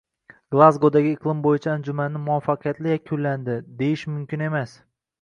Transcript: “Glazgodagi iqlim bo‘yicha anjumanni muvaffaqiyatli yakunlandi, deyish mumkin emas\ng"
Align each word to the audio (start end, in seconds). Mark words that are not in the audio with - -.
“Glazgodagi 0.53 1.11
iqlim 1.17 1.43
bo‘yicha 1.49 1.69
anjumanni 1.75 2.23
muvaffaqiyatli 2.31 2.97
yakunlandi, 2.99 3.63
deyish 3.85 4.11
mumkin 4.17 4.49
emas\ng" 4.51 4.87